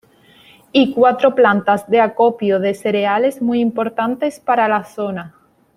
[0.71, 5.35] Y cuatro plantas de acopio de cereales muy importantes para la zona.